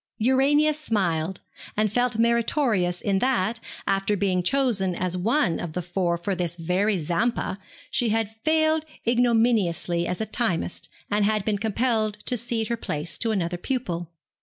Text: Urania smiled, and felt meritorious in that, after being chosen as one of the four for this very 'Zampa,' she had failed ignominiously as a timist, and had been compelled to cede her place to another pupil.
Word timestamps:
Urania 0.17 0.73
smiled, 0.73 1.41
and 1.77 1.93
felt 1.93 2.17
meritorious 2.17 3.01
in 3.01 3.19
that, 3.19 3.59
after 3.85 4.17
being 4.17 4.41
chosen 4.41 4.95
as 4.95 5.15
one 5.15 5.59
of 5.59 5.73
the 5.73 5.81
four 5.83 6.17
for 6.17 6.33
this 6.33 6.57
very 6.57 6.97
'Zampa,' 6.97 7.59
she 7.91 8.09
had 8.09 8.33
failed 8.43 8.83
ignominiously 9.07 10.07
as 10.07 10.19
a 10.19 10.25
timist, 10.25 10.89
and 11.11 11.23
had 11.23 11.45
been 11.45 11.59
compelled 11.59 12.15
to 12.25 12.35
cede 12.35 12.69
her 12.69 12.77
place 12.77 13.19
to 13.19 13.29
another 13.29 13.57
pupil. 13.57 14.09